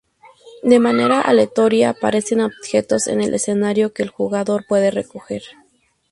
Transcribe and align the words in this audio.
De 0.63 0.79
manera 0.79 1.21
aleatoria, 1.21 1.91
aparecen 1.91 2.39
objetos 2.41 3.05
en 3.05 3.21
el 3.21 3.35
escenario 3.35 3.93
que 3.93 4.01
el 4.01 4.09
jugador 4.09 4.65
puede 4.65 4.89
recoger. 4.89 5.43